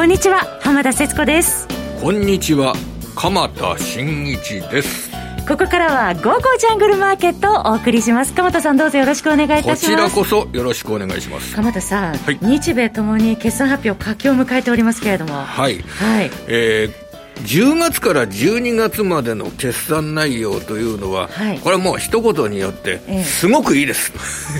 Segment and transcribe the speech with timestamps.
[0.00, 1.68] こんにちは浜田節子です。
[2.00, 2.72] こんにちは
[3.14, 5.10] 鎌田新一です。
[5.46, 8.32] ここからは「ゴーゴージャングルマーケット」をお送りします。
[8.32, 9.84] 鎌田さんどうぞよろしくお願いいたします。
[9.84, 11.54] こちらこそよろしくお願いします。
[11.54, 15.34] 鎌田さん、はい、日米ともに決算発表佳境を迎えておりますけれども。
[15.34, 16.30] はい、はい。
[16.48, 17.09] えー
[17.44, 24.12] 10月から12月までの決算内容というのは、はい、これはもう一言によって、すごくいいです、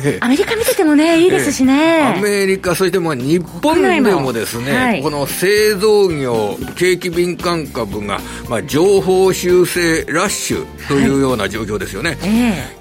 [0.04, 12.18] ええ、アメリカ見ててもね、 いいですしね、え、アメリカ、そしてまあ日本でもですね、はい、この製造業、景気敏感株が、まあ、上方修正ラッシュというような状況ですよね、はい、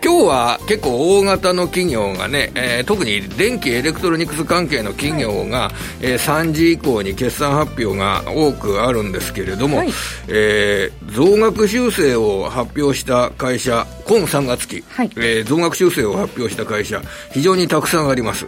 [0.03, 9.83] 今日は結構大型の企業がね、えー、特に電気エレクトロニクス関係の企業が、はい、えー、3時以降に決算発表が多くあるんですけれども、
[10.27, 18.47] えー、増額修正を発表した会社、今3月期、はい、えー、増額修正を発表した会社、非常にたくさんあります。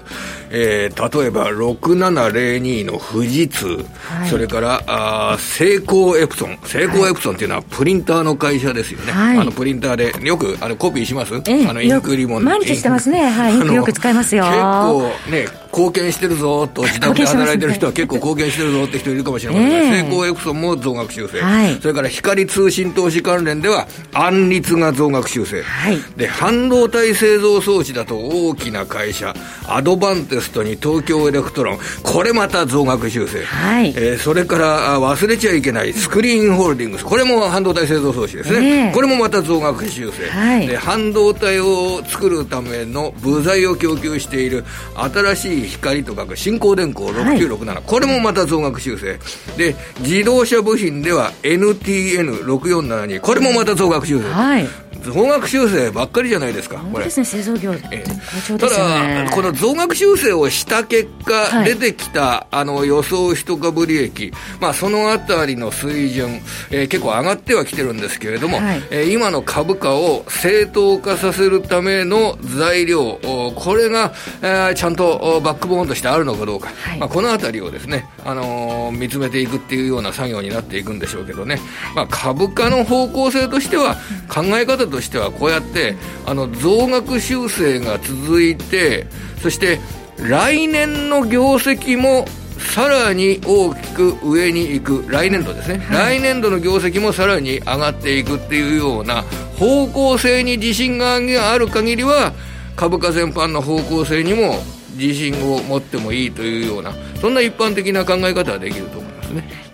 [0.49, 6.57] えー、例えば、6702の富士通、はい、それから、あセイコーエプソン。
[6.65, 9.11] セイコーエプソンっていうのはプリンターの会社ですよね。
[9.11, 12.43] はい、あの、プリンターで、よく、あの、コピーします、えあの、インクリボン。
[12.43, 13.29] 毎日してますね。
[13.29, 14.43] はい、よく使いますよ。
[14.43, 21.41] 結構ね、貢献してるぞと、 自宅で働いてる人は結構貢献してるぞって人いるかもしれませんが、セイコーエプソンも増額修正。
[21.41, 25.63] はい、それから光通信投資関連では、アンリツが増額修正。
[25.63, 29.33] はい、で、半導体製造装置だと大きな会社、
[29.67, 33.43] アドバンテストに東京エレクトロン、これまた増額修正。
[33.45, 38.87] はい、えー、それから忘れちゃいけないスクリーンホールディングス、これも半導体製造装置ですね。
[38.87, 40.29] えー、これもまた増額修正。
[40.29, 49.19] はい、で、半導体を作るための部材を供給している新しい光と書く新光電工6967、はい、これもまた増額修正。
[49.57, 54.29] で、自動車部品では NTN6472、これもまた増額修正。
[54.31, 54.67] はい
[55.01, 57.05] 増額修正ばっかりじゃないですか、これ。
[57.05, 73.19] ですね、製造業、ええ、ただ、この増額修正をした結果、はい、出てきたあの予想一株利益、まあ、そのあたりの水準、えー、結構上がってはきてるんですけれども、はい、えー、今の株価を正当化させるための材料、
[73.55, 81.59] これが、えー、ちゃんとバックボーンとしてあるのかどうか、はい、まあ、このあたりをですね、あのー、見つめていくっていうような作業になっていくんでしょうけどね、
[81.95, 83.97] まあ、株価の方向性としては、
[84.27, 89.07] 考え方としてはこうやってあの増額修正が続いて
[89.41, 89.79] そして
[90.17, 92.25] 来年の業績も
[92.59, 95.05] さらに大きく上に行く。
[95.11, 99.23] 来年度ですね、はい、来年度の業績もさらに上がっていくっていうような
[99.57, 102.33] 方向性に自信がある限りは
[102.75, 104.59] 株価全般の方向性にも
[104.95, 109.70] 自信を持ってもいいというようなそんな一般的な考え方はできると思いますね。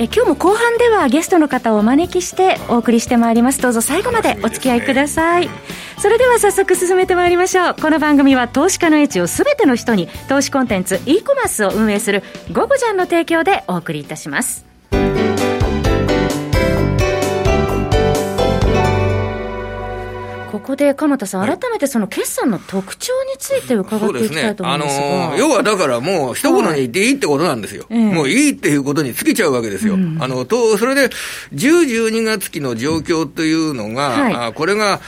[0.00, 3.60] え今日も後半ではゲストの方をお招きしてお送りしてまいります。
[3.60, 5.50] どうぞ最後までお付き合いください、
[5.98, 7.74] それでは早速進めてまいりましょう。
[7.74, 12.22] この番組は投資家の位置を全ての人に投資コンテンツ e コマースを運営する
[12.54, 14.67] 「ゴゴジャン」の提供でお送りいたします。
[20.68, 29.94] ここで鎌田さん、改めてその決算の特徴について伺っていきたいと思いますが、ね、あの要はだからもう、一言に言っていいってことなんですよ、はい、もういいっていうことに尽きちゃうわけですよ。
[29.94, 31.08] うん、あのとそれで、
[31.54, 35.00] 10、12月期の状況というのが、はい、あこれが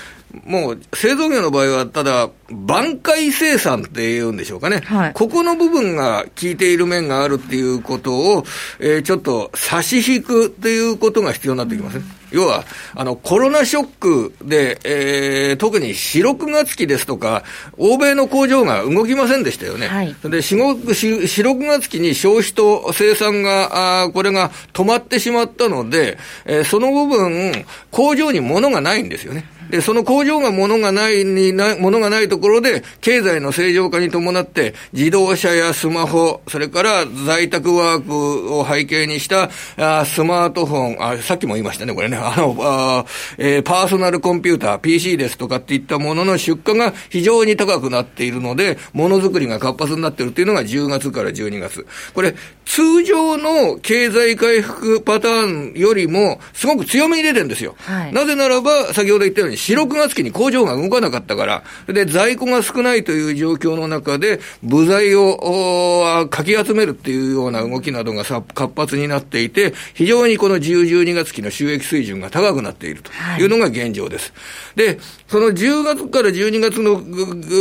[0.44, 8.44] もう製造業の場合は、ただ、挽回生産っていうんでしょうかね、はい、ここの部分が効いている面があるっていうことを、
[8.78, 12.04] えー、ちょっと差し引くっていうことが必要になってきますね。
[12.32, 12.64] 要は、
[12.94, 17.42] あの、コロナショックで、えー、特に4、6月期ですとか、
[17.76, 19.88] 欧米の工場が動きませんでしたよね。
[19.88, 29.44] はい、で、4、4、6月期に消費と生産が、あこれが止まってしまったので、えー、その部分、工場に物がないんですよね。
[29.70, 43.04] で、その工場が物がないにな、物がないところで、経済の正常化に伴って、自動車やスマホ、それから在宅ワークを背景にしたあスマートフォンあ、さっきも言いましたね、これね、あの、あ
[43.38, 51.86] えー、パーソナルコンピューター、PC ですとかっていったものの出荷が非常に高くなっているので、ものづくりが活発になっているっていうのが10月から12月。
[52.14, 52.34] これ、
[52.64, 57.74] 通常の経済回復パターンよりも、すごく強めに出てるんですよ。
[57.78, 74.32] はい、なぜならば、先ほど言ったように、4、6月期に工場が動かなかったから、で、在庫が少ないという状況の中で、部材をかき集めるっていうような動きなどがさ活発になっていて、非常にこの10、12月期の収益水準が高くなっているというのが現状です。
[74.76, 77.02] はい、で、その10月から12月の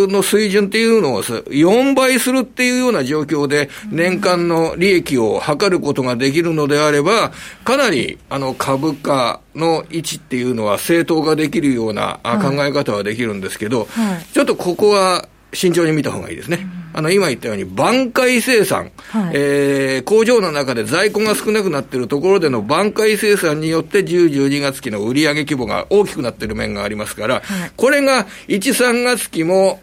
[0.08, 7.32] の水準っていうのを4倍するっていうような状況で、年間の利益を測ることができるのであれば、
[7.64, 14.16] かなりあの株価の位置っていうのは正当化できるような考え方はできるんですけど、はい。
[14.16, 16.68] はい、ちょっとここは慎重に見た方がいいですね。
[16.94, 29.82] あの、今言ったように、挽回生産、はい、えー、工場の中で在庫が少なくなっているところでの挽回生産によって、10、12月期の売上規模が大きくなっている面がありますから、はい、これが1、3月期も、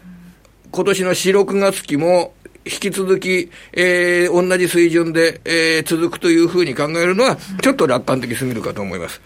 [0.71, 2.33] 今年の4、6月期も、
[2.67, 9.21] 引き続き、えー、同じ水準で、えー、続くというふうに考えるのは、ちょっと楽観的すぎるかと思います。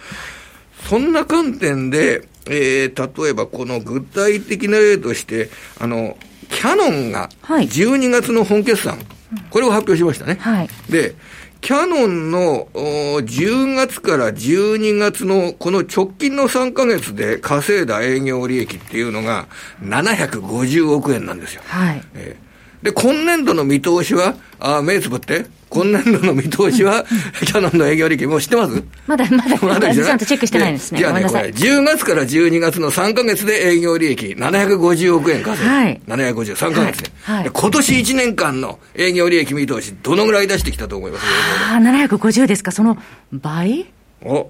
[0.88, 5.50] そんな観点で、えー、例えばこの具体的な例として、
[5.80, 6.18] あの、
[6.50, 9.06] キャノンが12月の本決算、はい、
[9.50, 10.38] これを発表しましたね。
[10.40, 11.16] はい、で、
[11.62, 19.48] キャノンの10月から12月のこの直近の3か月で稼いだ営業利益っていうのが
[19.84, 21.62] 750億円なんですよ。
[21.66, 22.51] はい、えー
[22.84, 27.06] で、今年度の見通しは、あ目つぶって、今年度の見通しは、
[27.46, 28.84] キャノンの営業利益、もう知ってます？
[29.08, 31.00] まだ、まだ、まだちゃんとチェックしてないですね。
[31.00, 35.70] じゃあね、これ、10月から12月の3か月で営業利益750億円稼い。
[35.70, 36.02] はい。
[36.08, 37.12] 750、3か月で。
[37.24, 37.50] はい。
[37.52, 41.26] 今年1年間の営業利益見通し、どのぐらい出してきたと思います
[41.72, 42.98] ああ、750ですか、その
[43.32, 43.86] 倍
[44.24, 44.50] お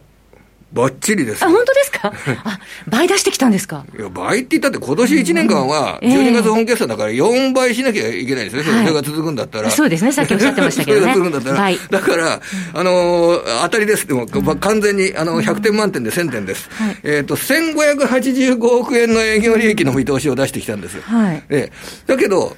[0.74, 1.44] ばっちりです。
[1.44, 2.14] あ、本当ですか？
[2.46, 3.86] あ、倍出してきたんですか？
[3.98, 8.64] いや、倍って言ったって今年1年間は、12月本決算だから4倍しなきゃいけないですね。
[8.64, 9.70] それが続くんだったら。
[9.70, 11.14] そうですね、さっきおっしゃってましたけどね。
[11.14, 11.78] それが続くんだったら。
[11.90, 12.42] だから、
[12.74, 14.08] あの当たりです。
[14.08, 16.70] でも、完全に、あの、100点満点で1000点です。
[17.04, 21.00] えっと、1585億円の営業利益の見通しを出してきたんです。
[21.02, 21.44] はい。
[21.50, 21.70] え
[22.08, 22.56] だけど、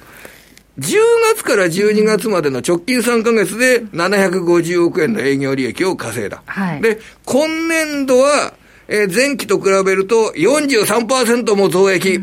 [0.78, 0.96] 10
[1.34, 6.42] 月から12月までの直近3か月で750億円の営業利益を稼いだ。
[6.46, 8.54] はい、で、今年度は、
[8.88, 12.20] えー、前期と比べると43%も増益。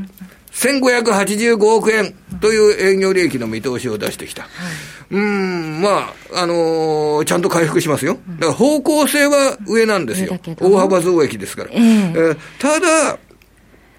[0.51, 4.43] 1585億円という営業利益の見通しを出してきた。
[4.43, 8.17] はい、うん、まあ、あのー、ちゃんと回復しますよ。
[8.37, 10.37] だから方向性は上なんですよ。
[10.59, 11.69] 大幅増益ですから。
[11.71, 13.17] えー、えー、ただ、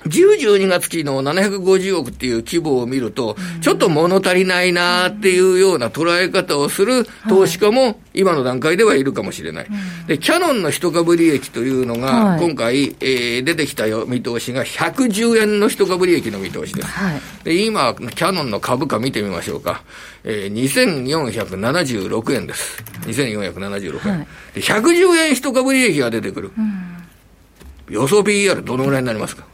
[0.07, 9.67] 10、12月期の750億っていう規模を見ると、ちょっと物足りないなっていうような捉え方をする投資家も今の段階ではいるかもしれない。
[10.07, 16.89] で、キャノンの一株利益というのが、今回、えー、出てきたよ見通しが110円の一株利益の見通しです。
[17.45, 19.83] で、今、キャノンの株価見てみましょうか。
[20.25, 22.83] えー、2476円です。
[23.07, 24.27] 2476円。
[24.55, 26.51] で110円一株利益が出てくる。
[27.89, 29.45] 予想 PER どのぐらいになりますか？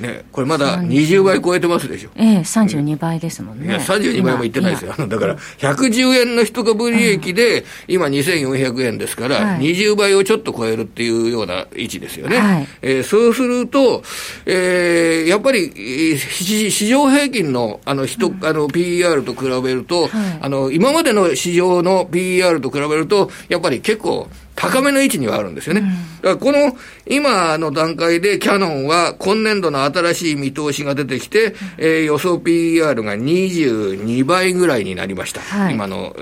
[0.00, 2.10] ね、これまだ20倍超えてますでしょ。
[2.16, 3.66] ええ、32倍ですもんね。
[3.66, 4.92] いや、32倍もいってないですよ。
[5.06, 12.38] だから、110円の一株利益で、今2400円ですから、20倍をちょっと超えるっていうような位置ですよね。
[12.38, 14.02] はい、えー、そうすると、
[14.46, 20.10] えー、やっぱり、市場平均の、あの、人、あの、PER と比べると、はい、
[20.40, 25.82] あの、今までの市場の PER と比べると、やっぱり結構、高めの位置にはあるんですよね。
[26.22, 35.40] だからこの今の段階でキャノンは今年度の新しい見通しが出てきて、えー、予想 PER が22倍ぐらいになりました。
[35.40, 36.14] はい、今の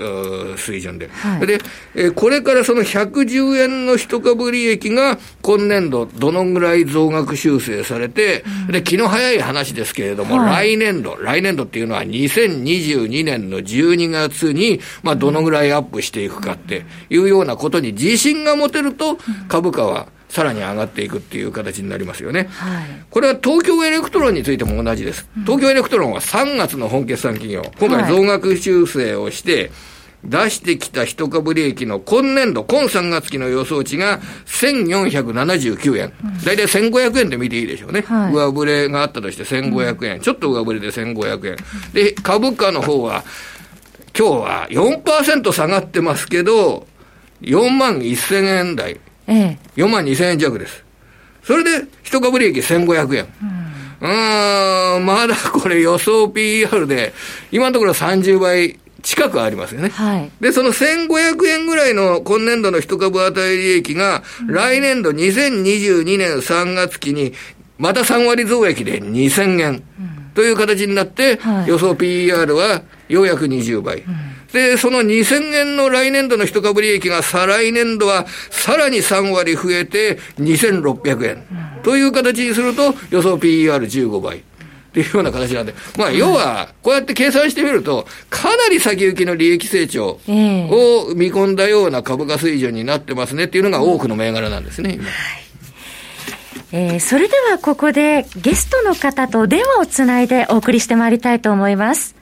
[0.57, 1.09] 水準で。
[1.09, 1.59] はい、で、
[1.95, 19.17] えー、これからその110円の一株利益が今年度どのぐらい増額修正されて、うん、で、気の早い話ですけれども、はい、来年度、来年度っていうのは2022年の12月に、まあどのぐらいアップしていくかっていうようなことに自信が持てると、
[19.47, 22.49] 株価はさらに上がっていくっていう形になりますよね。
[22.53, 25.27] はい、これは東京エレクトロンについても同じです。
[25.45, 29.71] 東京エレクトロンは3月の本決算企業、今回増額修正をして、
[30.23, 36.13] 出してきた一株利益の今年度、今3月期の予想値が1479円。
[36.45, 38.01] 大体1500円で見ていいでしょうね。
[38.01, 40.21] はい、上振れがあったとして1500円。
[40.21, 41.57] ちょっと上振れで1500円。
[41.93, 43.23] で、株価の方は、
[44.17, 46.87] 今日は4%下がってますけど、
[47.43, 50.83] 4万1000円台、ええ、4万2000円弱です。
[51.43, 53.27] それで、一株利益1500円。
[54.01, 57.13] うん、ん、まだこれ予想 PR で、
[57.51, 59.89] 今のところ30倍近くありますよね。
[59.89, 60.31] はい。
[60.39, 67.33] で、その1500円ぐらいの今年度の一株当たり利益が、来年度2022年3月期に、
[67.77, 69.83] また3割増益で2000円。
[70.33, 73.97] という形になって、予想 PER はようやく20倍。
[73.99, 81.43] うんで、その2000円の来年度の一株利益が再来年度はさらに3割増えて2600円。
[81.83, 84.37] という形にすると予想 PER15 倍。
[84.37, 84.41] っ
[84.93, 95.05] ていうような形なんで、まあ、要は、こうやって計算してみると、かなり先行きの利益成長を見込んだような株価水準になってますねっていうのが多くの銘柄なんですね、今。
[96.73, 102.15] えー、それではここでゲストの方と電話をつないでお送りしてまいりたいと思います。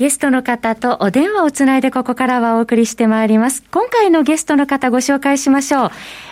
[0.00, 3.62] ゲストの方とお電話をつないでここからはお送りしてまいります。
[3.70, 5.90] 今回のゲストの方ご紹介しましょう。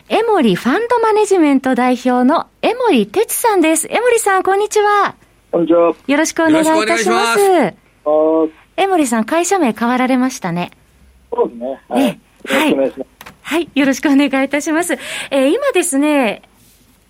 [0.08, 3.86] エモリファンドマネジメント代表のエモリ哲さんです。
[3.90, 5.16] エモリさん、こんにちは。
[5.52, 5.94] こんにちは。
[6.06, 7.40] よろしくお願いいたします。
[8.78, 10.70] エモリさん、会社名変わられましたね。
[11.30, 11.80] そうですね。
[11.90, 12.20] はい。
[12.46, 12.92] はい。
[13.42, 13.68] はい。
[13.74, 14.94] よろしくお願いいたします。
[15.30, 16.40] えー、今ですね、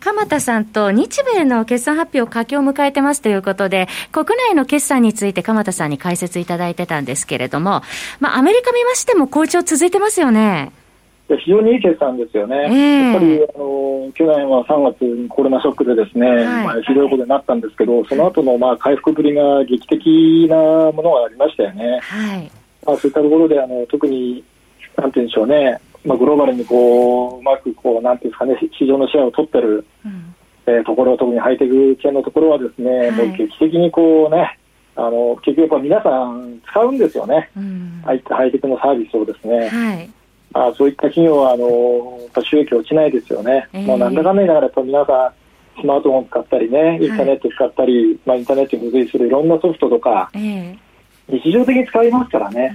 [0.01, 7.83] 鎌田さんと日米の決算発表、佳境を迎えてますということで、国内の決算について鎌田さんに解説いただいてたんですけれども、
[8.21, 10.71] まあ、アメリカ見ましても好調続いてますよね。
[11.29, 22.01] 非常にいい決算ですよね、えー、やっぱりあの去年は3月にコロナショックでですね、はい、まあ、ひどいことになったんですけど、その後のまの回復ぶりが劇的なものがありましたよね。
[22.01, 22.51] はい。
[22.87, 24.43] まあ、そういったところであの特に
[24.97, 30.35] なんて言うんでしょうね、まあ、グローバルにこううまくこうなんていうんですかね市場のシェアを取ってる、うん、
[30.67, 34.59] えー、ところ特にハイテク系のところはですね、はい、もう劇的にこうね
[34.97, 39.69] あの結局やっぱ皆さん使うんですよね、うん、ハイテクのサービスをですね。
[39.69, 40.11] はい。
[40.55, 45.35] あそういった企業はあの収益落ちないですよね、えー、もうなんだかんだ言いながらやっ皆さ
[45.77, 50.79] んスマートフォン使ったりね、インターネット使ったり、はい、まあ、インターネットに付随するいろんなソフトとか、えー、
[51.29, 52.75] 日常的に使いますからね、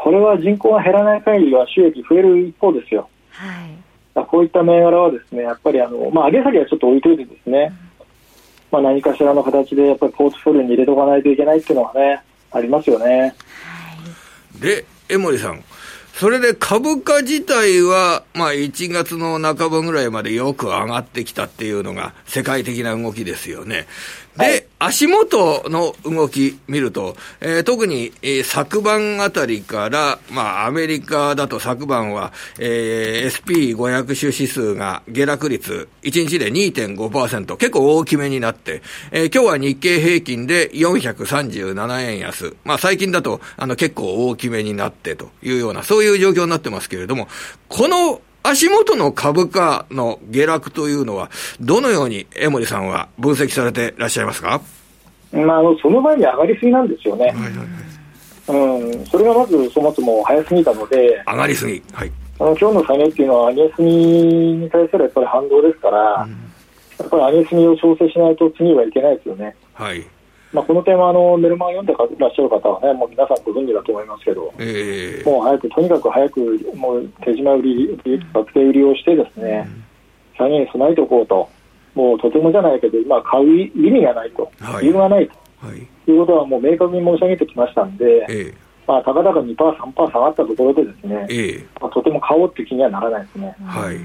[0.00, 3.08] これは人口が減らない限りは収益増える一方ですよ。
[3.30, 7.72] はい、こういった銘柄はですね、やっぱりあの、まあ、上げ下げはちょっと置いといてですね、
[8.70, 13.34] まあ、何かしらの形でやっぱりポートフォリオに入れとかないといけないっていうのはね、ありますよね。
[14.60, 15.64] で、江森さん、
[16.14, 23.86] それで株価自体は、まあ1月の半ばぐらいまでよく上がってきたっていうのが世界的な動きですよね。
[24.38, 42.56] で、足元の動き見ると、えー、特に、えー、昨晩あたりから、まあ、アメリカだと昨晩は、えー、SP500 種指数が下落率1日で2.5%、結構大きめになって、えー、今日は日経平均で437円安。
[42.64, 47.26] まあ、最近だと、あの、結構大きめになってというような、そういう状況になってますけれども、
[47.68, 54.62] この足元の株価の下落というのは、どのように江森さんは分析されていらっしゃいますか、
[55.32, 57.26] まあ、あのその前に上がりすぎなんですよね。
[57.26, 57.66] はいはいはい。
[58.48, 69.54] うん、それがまずそもそも早すぎたので、上がりすぎ、はい、あの今日の下げっていうのは、上げすぎに対するやっぱり反動ですから、うん、やっぱり上げすぎを調整しないと次はいけないですよね。
[69.74, 70.06] はい
[70.52, 76.40] まあ、この点はあのメルマン読んでいらっしゃる方はね、もう皆さんご存知だと思いますけど、えー、もう早く、とにかく早く、
[76.74, 78.00] もう手締ま売り、
[78.32, 79.68] 確定売りをしてですね、
[80.38, 81.48] 下げに備えておこうと、
[81.94, 85.34] もうとてもじゃないけど、今、買う意味がないと、はい、理由がないと、
[85.66, 85.78] はい、
[86.10, 88.54] いうことはもう明確に申し上げてきましたんで、えー、
[88.86, 93.54] まあ、たかだか2%、3%下がったところでですね、えー、まあ、とても買おうっていう気にはならないですね。
[93.66, 93.96] はい、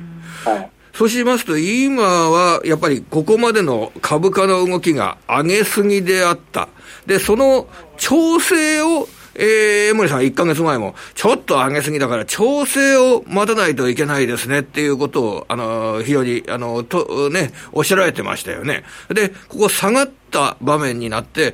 [0.44, 6.70] はいそうしますと、今はやっぱりここまでの株価の動きが上げすぎであった。
[7.08, 18.84] で、その調整をえー、江森さん1ヶ月前も、ちょっと上げすぎだから調整を待たないといけないですねっていうことを、あの、非常に、あの、と、ね、おっしゃられてましたよね。
[19.10, 21.54] で、ここ下がった場面になって、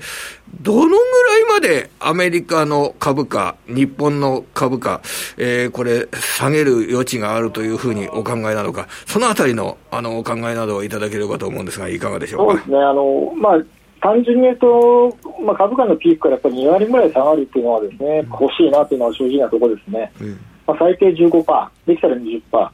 [0.62, 5.02] どのぐらいまでアメリカの株価、日本の株価、
[5.38, 12.54] えー、これ、下げる余地があるというふうにお考えなのか、そのあたりの、あの、お考えなどをいただければと思うんですが、いかがでしょうか。
[12.54, 12.78] そうですね。
[12.78, 20.12] あの、まあ、単純に言うと、まあ、株価のピークからやっぱり2割ぐらい下がるっていうのはですね、欲しいなというのは正直なところですね。
[20.22, 22.70] うん、まあ、最低15%、できたら20%。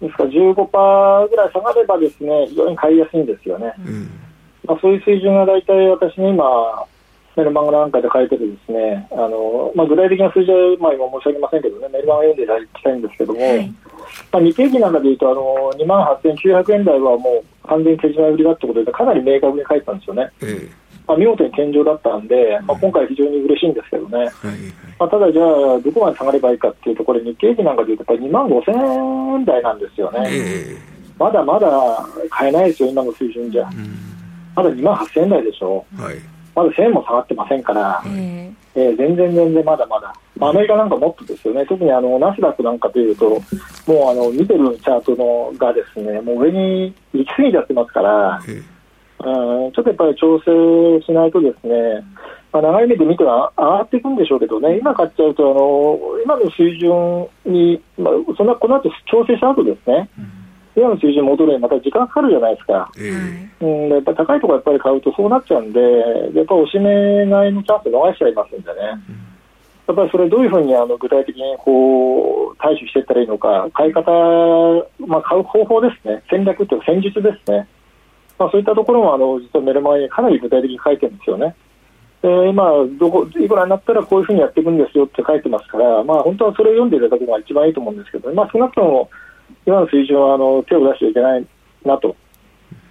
[0.00, 3.74] ですから15%ぐらい下がればですね、非常に買いやすいんですよね。
[3.78, 4.10] うん、
[4.66, 6.86] まあ、そういう水準が大体私の今、
[7.36, 13.72] メルマガなんかで書いてるですね、あのまあ、具体的な数字は、まあ、今申し上げませんけどね、メルマガ読んでいただきたいんですけども、はい
[14.32, 20.30] まあ、日経平均なんかでいうと、あの2万8900円台はもう完全に手締まい売りだってことで、かなり明確に書いてたんですよね。
[21.06, 24.30] まあ、見事に天井だったんで、まあ、今回、非常に嬉しいんですけどね、
[24.98, 30.30] まあ、ただ、じゃあ、どこまで下がればいいかっていうと、これ、日経平均なんかでいうと、やっぱり2万5000円台なんですよね、
[31.18, 33.68] まだまだ買えないですよ、今の水準じゃ。
[34.54, 35.84] まだ2万8000円台でしょ。
[35.96, 43.30] はいまだ1000円も下がってませんから、えー、全然全然まだまだ、まあ、アメリカなんかもっとですよね、特にあのナスダックなんかというと、
[43.86, 52.04] もうあの見てるチャートのがですね、もう上に行き過ぎちゃってますから、えー、うん、ちょっとやっぱり調整しないとですね、
[52.52, 60.39] まあ、長い目で見ては上がっていくんでしょうけどね、今買っちゃうと、あの今の水準に、まあ、そんなこの後調整した後ですね、うん
[60.76, 69.14] 今の水準戻るにまた時間かかるじゃないですか、えー、うん、やっぱり高いところやっぱり買うとそうなっちゃうんで、やっぱりおしめ買いのチャンス逃しちゃいますんでね、うん、
[69.88, 74.10] やっぱりそれ、どういうふうにあの具体的にこう対処していったらいいのか、買い方、
[75.06, 77.68] まあ、買う方法ですね、戦略というか、戦術ですね、
[78.38, 81.54] まあ、そういったところもあの実はメルマガにかなり具体的に書いてるんですよね。
[82.22, 89.10] えー、今どこ、いくらになったらこういうふうにやっていくんですよって書いてますから、まあ、本当はそれを読んでいただくのが一番いいと思うんですけど、まあ、少なくとも
[89.66, 91.46] 今の水準はあの手を出しちゃいけない
[91.84, 92.16] なと。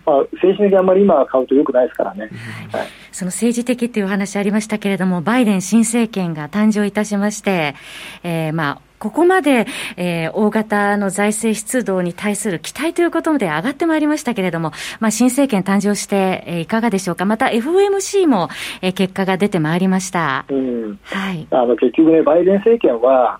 [0.06, 2.32] まあ、政治的にあんまり今買うとよくないですからね、
[2.72, 7.76] はい、その政治的というお話ありましたけれども、バイデン新政権が誕生いたしまして、
[8.24, 18.50] えー、まあここまで、えー、大型の財政出動に対する期待ということで上がってまいりましたけれども、まあ、新政権誕生して、えー、いかがでしょうか、また FOMC も、
[18.82, 21.00] えー、結果が出てまいりました、うん。
[21.04, 23.40] はい、あの結局ね、バイデン政権は、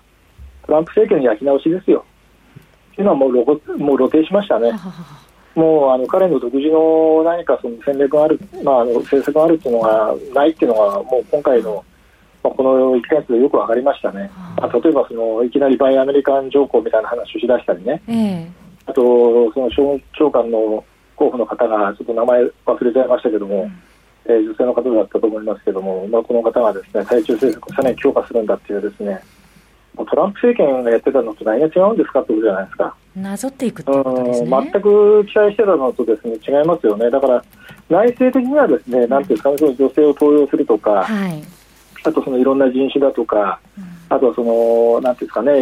[0.66, 2.06] トランプ政権の焼き直しですよ。
[3.00, 3.44] というのはもう露
[3.78, 4.72] もう露呈しましたね。
[5.54, 11.82] もうあの彼の独自の何かその戦略がある、まあ、あの政策があるっていうのがないっていうのが、もう今回の
[12.42, 18.48] まあ、この1か月でよく分かりましたね、まあ、例えばそのいきなりバイアメリカン条項みたいな話をしだしたりね、えー、
[18.86, 20.82] あとその長官の
[21.16, 29.20] 候補の方がちょっと名前忘れちゃいましたけども、うん、えー、女性の方だったと思いますけども、まあ、この方がですね対中政策をさらに強化するんだっていうですね
[29.96, 32.94] トランプ政権がやってたのと何が違うんですかってことじゃないですか。
[33.16, 34.46] なぞっていくね。
[34.48, 37.10] 全く期待してたのとですね違いますよね。
[37.10, 37.44] だから
[37.90, 41.42] 内政的にはですね、なんていうか、女性を登用するとか、はい、
[42.04, 45.52] あとそのいろんな人種だとか、うん、あとはその、なんていうんですかね、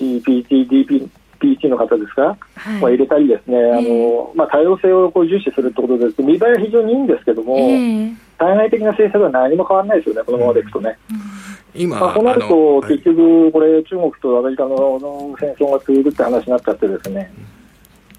[0.00, 1.08] LGBT、
[1.40, 10.96] DPT の方ですか、はい、まあ、入れたりですね、えー、あのまあ、多様性をこう重視するってことです見栄えは非常にいいんですけども、えー、対外的な政策は何も変わらないですよね、このままでいくとね。
[11.10, 11.18] うん、
[11.74, 14.98] 今、まあ、そうなると、結局、これ、中国とアメリカの
[15.38, 17.32] 戦争が続くって話になっちゃってですね、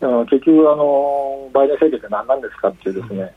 [0.01, 3.33] うん、結局あの、バイデン政権って何なんですかっていうですね、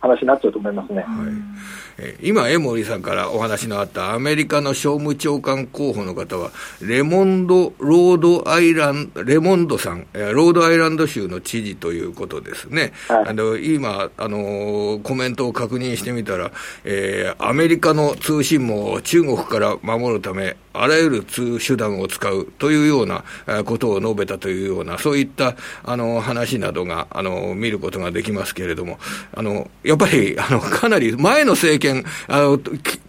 [0.00, 1.02] 話になっちゃうと思いますね。
[1.02, 1.86] はい
[2.20, 6.50] 今、江森さんからお話のあったアメリカの商務長官候補の方は、
[6.82, 12.92] レモンド、ロードアイランド、レモンドさん、ロードアイランド州の知事ということですね。
[13.08, 16.52] はい、あの今、あのコメントを確認してみたら、
[16.84, 21.24] えー、アメリカの通信網を中国から守るため、あらゆる
[21.58, 23.24] 手段を使うというような
[23.64, 28.98] ことを述べたというような、そういったあの話などがあの見ることができますけれども、
[29.34, 32.58] あのやっぱりあのかなり前の政権、あの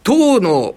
[0.04, 0.76] 党の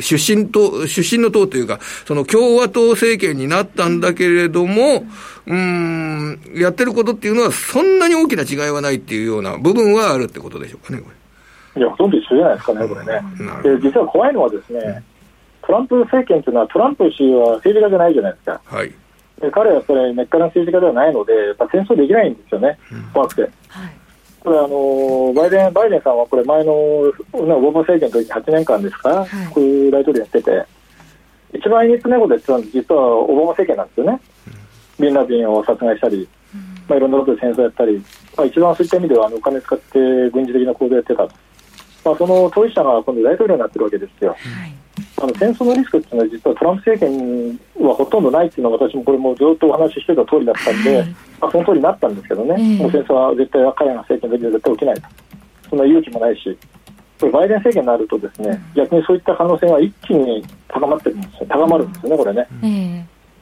[0.00, 5.04] 出身党、出身の党というか、その共和党政権になったんだけれども、
[5.46, 11.19] うん、やってることっていうのは、そんなに大きな違いはないっていうような部分はあるってことでしょうかね、これ。
[11.76, 13.22] いや、ほとんど一緒じゃないですかね、これね。
[13.62, 15.02] で実は怖いのはですね、
[15.62, 18.60] トランプ政権というのは、トランプ氏は政治家じゃないじゃないですか。
[18.64, 18.94] はい、
[19.40, 22.78] で彼はやっぱり根っからの政治家ではないので、やっぱ戦争できないんですよね、
[23.12, 23.42] 怖くて。
[23.42, 23.50] はい。
[24.40, 30.64] これあのバイデンバイデンさんはこれ前のオバマ政権の時8年間ですか、はい、副大統領やってて、
[31.52, 34.20] 一番いいつなこと言ってたのは、実はオバマ政権なんですよね、
[34.98, 38.02] うん、ビンラディンを殺害したり、うん、まあ、いろんなことで戦争やったり、
[38.36, 39.98] まあ、一番そういった意味ではあのお金使って
[40.30, 41.34] 軍事的な行動やってたと。
[42.04, 44.30] まあ、その当事者が今度大統領になってるわけですよ。
[44.30, 44.74] はい、
[45.18, 47.06] あの戦争のリスクっていうのは実はトランプ政
[47.76, 51.08] 権はほとんどないっていうのは私もこれもずっとお話ししてた通りだったんで、はい、
[51.40, 55.02] まあ、その通りになったんですけどね、もう戦争は絶対彼が政権の時は絶対起きないと。
[55.70, 56.58] そんな勇気もないし、
[57.20, 61.46] これバイデン政権になるとですね、逆にそういった可能性が一気に高まってるんですよ。
[61.48, 62.48] 高まるんですよね、これね。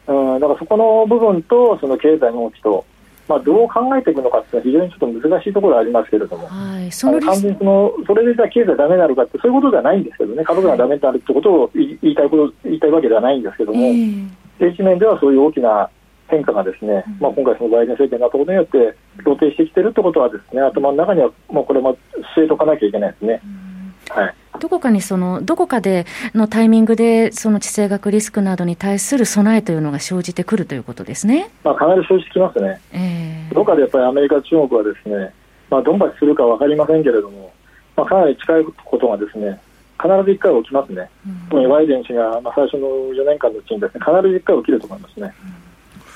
[0.08, 2.84] うん、だからそこの部分とその経済の動きと
[3.28, 10.42] まあ、どう考えていくのかっていうのは非常にちょっと難しいところはありますけれども、はい、その完全にそのそれでじゃあ経済だめになるかってそういうことではないんですけどね。
[10.44, 15.90] 株価がだめになるってことを言いたいこと言いたいわけではないんですけども、えー、政治面ではそういう大きな
[16.28, 21.96] 変化がですね、うん、まあ、今回そのバイデン政権になったことによって露呈してきてるってことはですね頭の中にはもうこれも
[22.36, 23.40] 据えとかなきゃいけないですね。
[23.44, 31.50] うん、はいどこかにその、どこかでのタイミングで、その地政学リスクなどに対する備えというのが生じてくるということですね。
[31.64, 32.80] まあ、かなり生じてきますね。
[32.92, 35.32] えー、どこかでやっぱりアメリカ、中国はですね、
[35.70, 37.52] まあ、ドンパチするか分かりませんけれども、
[37.96, 39.60] まあ、かなり近いことがですね、
[40.00, 41.10] 必ず1回起きますね。
[41.52, 45.34] うん、バイデン氏が、まあ、最初の4年間のうちにですね、必ず1回起きると思いますね。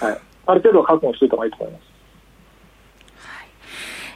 [0.02, 0.18] うん、はい。
[0.46, 1.91] ある程度覚悟しておいた方がいいと思います。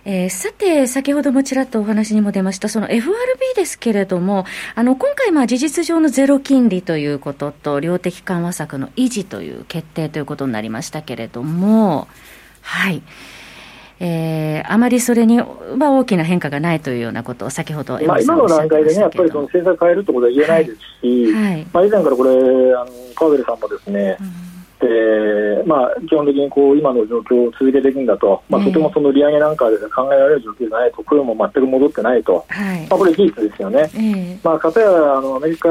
[0.08, 3.12] えー、さて、先ほどもちらっとお話にも出ました、その FRB
[3.56, 4.44] ですけれども、
[4.76, 12.06] あの今回、事実上のゼロ金利ということと、量的緩和策の維持という決定ということになりましたけれども、
[12.62, 13.02] はい。
[13.98, 21.42] えー、あまりそれには大きな変化がないというようなことを先ほど、まあ、今の段階でね、やっぱりその政策変えるということは言えないですし、はい。
[21.42, 22.34] はい、まあ、以前からこれ、あ
[22.84, 24.26] の川辺さんもですね、うん。
[24.26, 24.55] えー
[25.66, 32.80] まあ、基本的にこう今の状況を続けていくんだと、まあ、とてもその利上げなんかで考えられる状況じゃないと、雇用も全く戻ってないと、はい。
[32.88, 33.90] まあ、これ、事実ですよね。
[33.94, 35.68] えー、まあ、やあのアメリカ、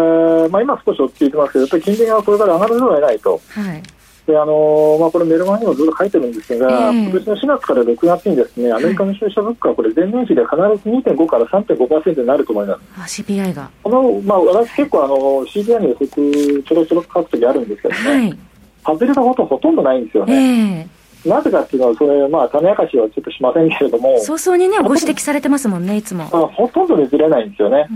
[0.49, 3.41] まあ、今少し落ち着いてますけど、やっぱり金利がこれから上がるのではないと。
[3.49, 3.83] はい。
[4.25, 13.21] であのまあ、これ、メルマガにもずっと書いてるんですが、えー、今年の4月から6月にですねアメリカの消費者物価はこれ前年比で必ず2.5から3.5%になると思います。
[13.21, 13.69] CPI が。
[13.83, 15.15] この、まあ、私結構あの
[15.45, 18.37] CPI の予測ちょろちょろ書くときあるんですけどね、はい、
[18.85, 20.87] 外れたことほとんどないんですよね。
[21.25, 24.19] えー、なぜかっていうのは、それ、まあ、種明かしはちょっとしませんけれども。
[24.19, 26.25] 早々にね、ご指摘されてますもんね、いつも。
[26.25, 27.87] ほとんどずれないんですよね。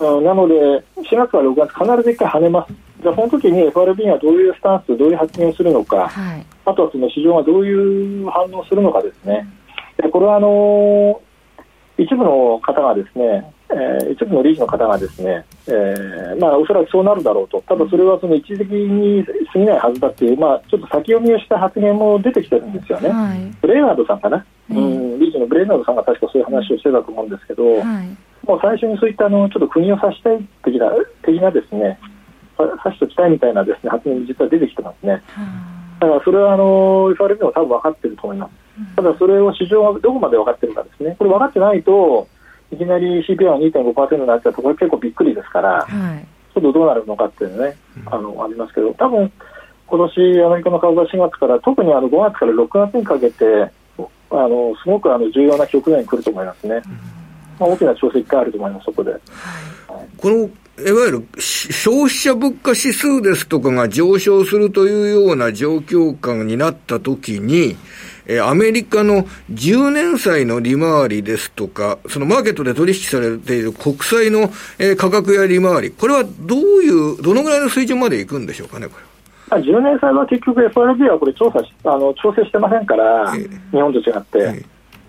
[0.00, 2.72] うん、なので、4月から6月、必ず一回跳ねます。
[3.02, 9.44] じゃあ、その時に FRB がどういうスタンス、どういう発言をするのか、はい、あとはその市場がどういう反応をするのかですね、
[9.96, 11.20] でこれはあの
[11.98, 30.90] 一部の方がですね、えー、一部の理事の方がですね、えー、まあ、おそらくそうなるだろうと、ただそれはその一時的に過ぎないはずだっていう、まあ、ちょっと先読みをした発言も出てきてるんですよね、はい、ブレイナードさんかな、うん、理事のブレイナードさんが確かそういう話をしてたと思うんですけど、はい、もう最初にそういったあのちょっと国を指したい的な
[31.24, 31.98] 的なですね、
[32.58, 35.22] 指しておきたいみたいなですね発言実は出てきてますね。
[36.00, 38.96] だからそれはあの FRB も多分分かってると思います。
[38.96, 41.14] ただそれを市場がどこまで分かってるかですね。
[41.18, 42.28] これ分かってないと
[42.72, 49.30] いきなり CPI が2.5%になっちゃうとこれ結構びっくりですから、はい、ちょっとどうなるのかっていうのね、あのありますけど、多分
[49.86, 53.44] 今年アメリカの株が4月から特にあの5月から6月にかけて
[54.30, 56.80] あのすごくあの重要な局面に来ると思いますね。
[57.60, 59.10] まあ、大きな調整1回あると思います、そこで。
[59.10, 59.20] はい、
[60.16, 67.76] このいわゆる消費者物価指数ですとかが上昇するというような状況下になったときに、
[68.26, 79.04] えアメリカの10年債の利回りですとか、そのマーケットで取引されている国債の、え価格や利回り、これはどういう、どのぐらいの水準までいくんでしょうかね、これ
[79.60, 84.64] 10年債は結局 FRB はこれ調査しあの調整してませんから、えー、日本と違って、えー、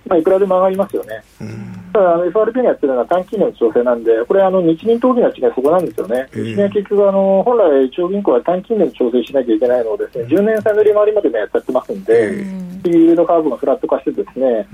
[0.08, 1.24] まあ、いくらでも上がりますよね。
[1.42, 6.28] うんただ、FRB がやってるのは短期の調整なんで、これ、あの日銀と大きな違い、そこなんですよね。
[6.34, 12.44] 日銀は結局あの、本来、中央銀行は短期年調整しなきゃいけないのでです、ね、10年債の利回りまで、ね、やっちゃってますんで、
[12.86, 14.68] イールドカーブがフラット化してですね、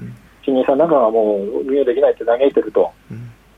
[0.44, 2.92] 新銀さんなんかがもう運用できないって嘆いてると。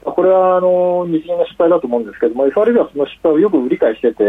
[0.04, 4.24] これはあの日銀の失敗だと思うんですけども、FRB はその失敗をよく理解してて、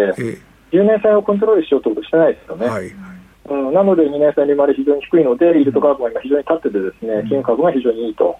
[0.71, 2.67] 10年債をコントロールしようということしてないですよね。
[2.67, 3.12] はい
[3.51, 8.39] うん、なので2年債利回り非常に低いので、イールドカーブが今非常に立っててですね、金融株が非常にいいと、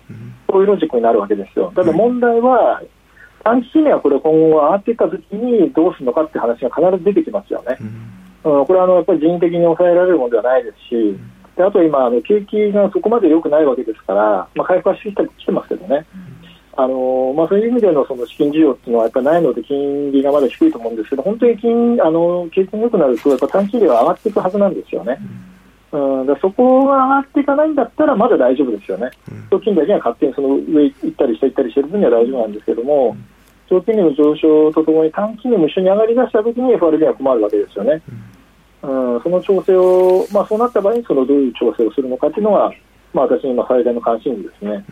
[0.49, 1.73] そういうロジックになるわけですよ。
[1.75, 2.83] ただ問題は、
[3.45, 7.77] 短期金利はこれ今後上がっていったときにどうするのかっていう話が必ず出てきますよね。
[8.45, 11.19] うん、これはあのやっぱり人為的に抑えられるものではないですし、
[11.57, 16.07] であと今あの、景気がそこまで良くないわけですから、まあ、回復はしてきてますけどね。
[16.75, 25.19] あのまあ、そういう意味でのその資金需要っていうのはやっぱりないので金利がまだ低いと思うんですけど本当に金あの景気が良くなるとやっぱ短期利は上がっていくはずなんですよね。
[25.93, 29.11] うん、だそこが上がっていかないんだったらまだ大丈夫ですよね。
[29.51, 33.15] 長期金利だけが勝手にその上行ったり下行ったりしてる分には大丈夫なんですけども、
[33.69, 38.01] 長期金利の上昇とともに短期金利も一緒に上がり出したときに FRB は困るわけですよね。
[38.83, 42.73] うん、その調整を、まあ、そうなった場合にそのどういう調整をするのかというのが、
[43.13, 44.85] まあ、私の今最大の関心事ですね。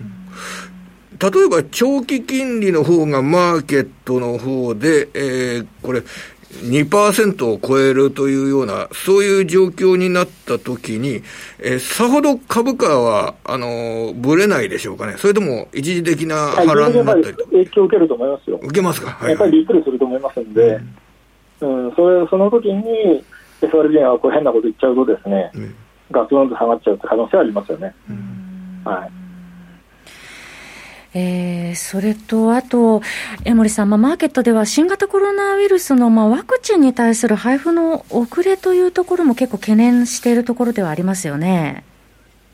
[1.20, 6.02] 例えば長期金利の方がマーケットの方で、えー、これ、
[6.50, 11.22] 2%を超えるというような、そういう状況になったときに、
[11.58, 15.14] えー、さほど株価は、あのー、ぶれないでしょうかね。
[15.18, 18.58] それとも一時的な波乱になったりと、影響を受けると思いますよ。
[18.62, 20.80] 受けますか、はい、やっぱりびっくりすると思いますんで、
[21.60, 23.24] うん、うん、それその時に
[23.60, 25.74] FRB がこう変なこと言っちゃうとですね、うん、
[26.10, 27.94] ガツンと下がっちゃうって可能性はありますよね。
[28.84, 29.19] はい。
[31.12, 33.02] えー、それと、あと、
[33.44, 41.84] 江森さん、まあ、マーケットでは新型コロナウイルスの、まあ、ワクチンに対する配布の遅れというところも結構懸念しているところではありますよね。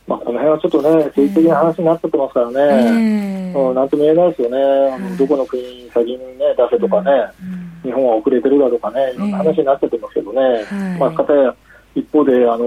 [0.07, 7.11] まあ、この辺はちょっとね、政治的な話になっちゃってますからね、えー、うん、なんとも言えないですよね、はい、どこの国に先に、ね、出せとかね、
[7.85, 11.55] うん、日本は遅れてるだとかね、いろんな話になってますけどね、えー、まあ、かたや
[11.97, 12.67] 一方であの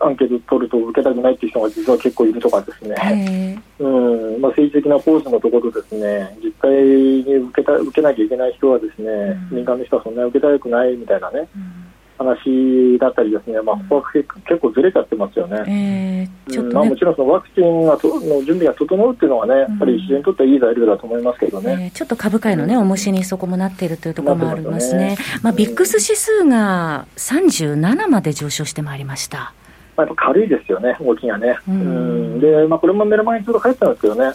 [0.00, 4.40] アンケート取ると受けたくないっていう人が実は結構いるとかですね、うん。
[4.40, 9.08] まあ、政治的なポーズのところですね実際に受けた受けなきゃいけない人はですね、
[9.50, 11.91] うん、民間の人はそんなに受けたくないみたいなね、うん
[12.22, 16.28] 話だったりですね、まあ、ここは結構ずれちゃってますよね。
[16.46, 21.76] えー、ちょっと、ね、まあ、もちろんそのワクチンがとの準備が整うっていうのはね、やっぱり自然にとってはいい材料だと思いますけどね。
[21.80, 25.16] えー、ちょっと株価へのね、重しにそこもなっているというところもありますね。
[25.18, 29.52] まあ、まあ、ビックス指数が37まで上昇してまいりました。
[29.96, 31.58] まあ、やっぱ軽いですよね、動きがね。
[31.68, 34.34] うん、で、まあ、これも目の前にちょっと書いてたんですけどね、はい、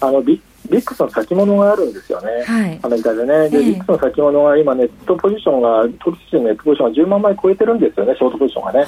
[0.00, 0.40] あのビ
[0.70, 3.50] ビックスの先物があるんですよね、はい、アメリカでね。
[3.50, 8.86] で、ビックスの先物が今、ネットポジションが、取引のネットポジションが10万枚超えてるんですよね、ショートポジションがね。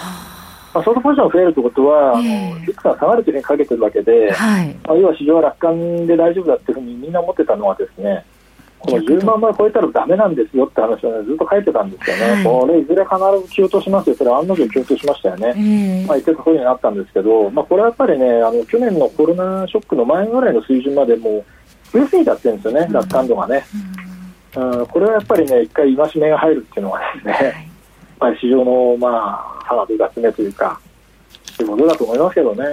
[0.73, 8.25] まあ、ショートポジションが増えるということは、あのビックスが下がるというふうにかけてるわけで、はい、まあ、要は市場は楽観で大丈夫だっていうふうにみんな思ってたのはですね、
[8.79, 13.17] この10万枚超えたらだめなんですよって話を、ね、ずっと書いてたんですよね、はい、これ、いずれ必
[13.49, 21.45] ず急落としますよ、それ、案の定急落としましたよね、えー、まあ、言ってた通りになったんですけど、まあ、これはやっぱりね、あの去年のコロナショックの前ぐらいの水準までも
[21.93, 23.65] 増えすぎちゃってるんですよね、楽観度がね。
[24.57, 27.69] うん、これはやっぱりね、一回戒めが入るっていうのはですね、はい、
[28.21, 30.81] まあ、市場の、まあ、差が出集めというか、
[31.57, 32.65] ということだと思いますけどね。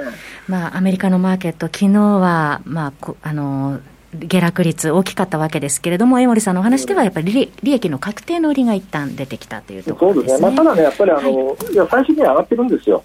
[0.47, 3.79] まあ、アメリカのマーケット、昨日は、まあ、あの、
[4.27, 10.37] 下落率大きかったわけですけれども、江森さんのお話では、やっぱり利益の確定の売りが一旦出てきたというところですね。
[10.39, 10.55] そうですね。
[10.55, 13.03] まあ、ただね、やっぱりあの、はい、いや最終的に上がってるんですよ。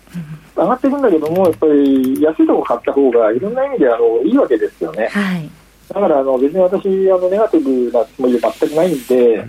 [0.56, 5.08] うん、上がってるんだけども、やっぱり安いところ買った方が、いろんな意味であのいいわけですよね。
[5.08, 5.50] はい。
[5.88, 9.44] だからあの別に私あのネガティブなつもりは全くないんで。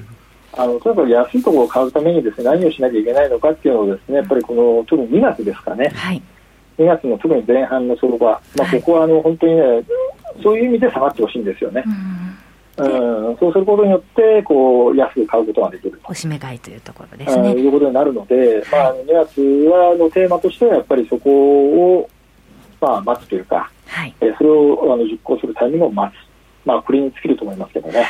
[0.51, 6.21] あのとにかく安いところを買うためにですね何をしなきゃいけないのかっていうのをですねやっぱりこの特に2月ですかね、はい、
[6.79, 9.61] 2月の特に前半の相場、まあ、ここはあの本当にね、
[10.41, 11.83] そういう意味で下がってほしいんですよね。
[12.77, 17.51] うん、そうすることによってこう安く買うことができるおしめ買いというところですね。
[17.51, 21.29] いうことになるので、まあ、2月はのテーマとしてはやっぱりそこ
[21.97, 22.09] を、
[22.79, 26.28] まあ、待つというか、はい、えそれをあの実行するタイミングを待つ。
[26.69, 28.05] まあ、これに尽きると思いますけどね。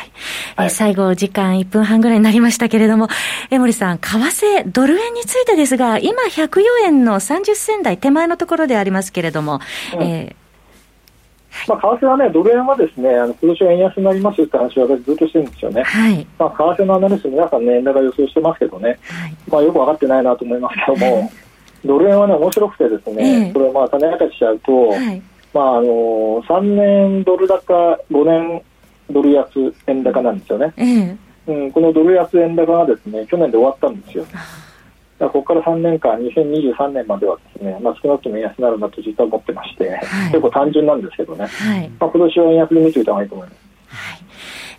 [0.58, 3.08] はい、最後、時間1分半ぐらいになりましたけれども、
[3.50, 9.62] 江森さん、為替、ドル円についてですが、今、104円の30銭台手前のところでありますけれども、
[9.98, 10.50] うん、えー
[11.68, 15.84] まあ、為替はね、ドル円はですね、あの今年は円安になりますって話を私ずっとしてるんですよね。
[15.84, 16.28] はい。
[16.38, 21.32] まあ、為替のアナリスト皆さんね、円高予想してますけどね、はい、まあ、よく分かってないなと思いますけども、
[21.86, 25.22] ドル円はね、面白くてですね、えー、これをまあ、種明かしちゃうと、はい、
[25.54, 28.62] まあ、あのー、3年ドル高、5年
[29.10, 30.74] ドル安円高なんですよね。
[30.78, 34.26] えー、うん、このドル安円高がですね、去年で終わったんですよ。
[35.20, 40.00] ここから3年間、2023年まではですね、まあ、少なくとも円安になるなと実は思ってまして、はい、
[40.32, 43.60] 結構単純なんですけどね、はい、まあ、今年は円安で見ておいた方がいいと思います。
[43.90, 44.29] はい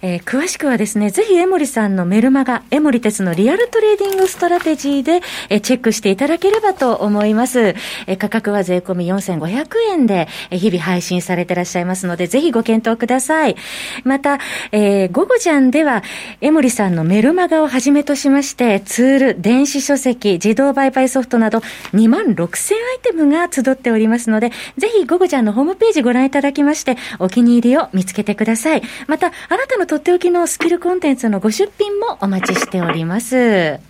[0.02, 7.60] えー、詳しくはですね、ぜひ江守さんのメルマガ、江守哲のリアルトレーディングストラテジーで、えー、チェックしていただければと思います。
[7.60, 13.56] えー、価格は税込み4500円で、えー、日々配信されてらっしゃいますので、ぜひご検討ください。
[14.04, 14.38] また、
[14.72, 16.02] えー、午後ジャンでは、
[16.40, 21.58] 江森さんのメルマガをはじめとしまして、ツール、電子書籍、自動売買ソフトなど、
[21.92, 28.82] 2万6000アイテムが集っておりますので、ぜひ午後ジャンのホームページご覧いただきまして、お気に入りを見つけてください。
[29.06, 33.34] また、あなたのとっておきのスキルコンテンツのご出品もお待ちしております。
[33.34, 33.80] はい。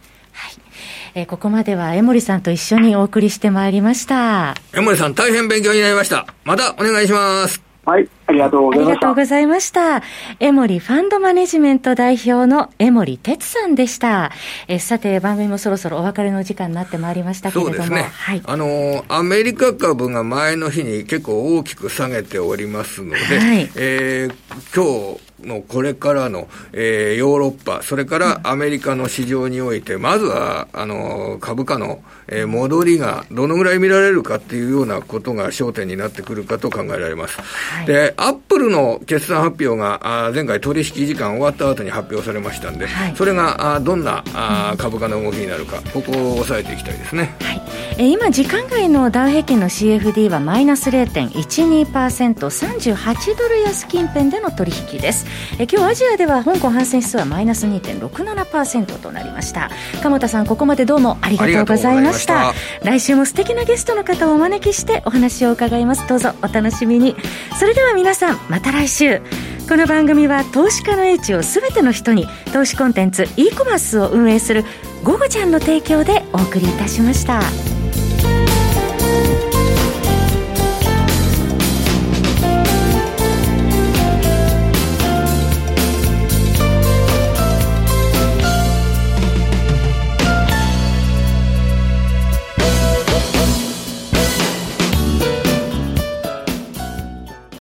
[1.14, 4.54] えー、ここまでは江森さんと一緒にお送りしてまいりました。
[4.74, 6.26] 江森さん大変勉強になりました。
[6.44, 7.62] またお願いします。
[7.84, 8.88] はい、ありがとうございました。
[8.88, 10.02] ありがとうございました。
[10.38, 14.32] 江森ファンドマネジメント代表の江森哲さんでした。
[14.68, 17.76] えさて、番組もそろそろお別れの時間になってまいりましたけれども。
[17.76, 18.08] そうですね。
[18.10, 18.42] はい。
[18.42, 24.34] あの、アメリカ株が前の日に結構大きく下げておりますので、はい、えー、
[24.74, 37.40] 今日、のこれからの、えー、ヨーロッパ、それからアメリカの市場において、まずはあの株価の、えー、戻りがどのぐらい見られるかっていうようなことが焦点になってくるかと考えられます。
[37.40, 47.34] はい、で、アップルの決算発表があ前回取引時間終わった後に発表されましたんで、はい、それがあどんなあ株価の動きになるか、ここを押さえていきたいですね。
[47.40, 47.62] はい、
[48.00, 55.26] えー、今、時間外のダウ平均の CFD はマイナス0.12%、38ドル安近辺での取引です。
[55.58, 59.70] え今日アジアでは香港反戦指数はマイナス2.67%となりました。
[60.02, 62.54] 鎌田さんここまでどうもありがとうございました。
[62.82, 66.08] 来週も素敵なゲストの方をお招きしてお話を伺います。
[66.08, 67.16] どうぞお楽しみに。
[67.58, 69.20] それでは皆さんまた来週。
[69.68, 74.64] この番組は投資家の英知をすべての人に投資コンテンツ e コマースを運営する
[75.04, 77.42] 「ゴゴちゃん」の提供でお送りいたしました。